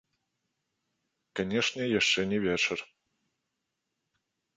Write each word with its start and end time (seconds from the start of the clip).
Канечне, 1.39 1.83
яшчэ 1.99 2.21
не 2.31 2.39
вечар. 2.45 2.79